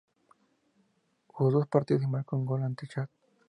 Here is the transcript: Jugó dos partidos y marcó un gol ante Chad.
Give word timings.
Jugó 1.27 1.51
dos 1.51 1.67
partidos 1.67 2.01
y 2.01 2.07
marcó 2.07 2.35
un 2.35 2.47
gol 2.47 2.63
ante 2.63 2.87
Chad. 2.87 3.07